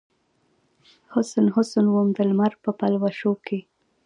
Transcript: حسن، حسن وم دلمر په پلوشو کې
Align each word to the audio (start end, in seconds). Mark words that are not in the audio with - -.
حسن، 1.13 1.45
حسن 1.55 1.85
وم 1.89 2.07
دلمر 2.17 2.53
په 2.63 2.69
پلوشو 2.79 3.33
کې 3.45 3.59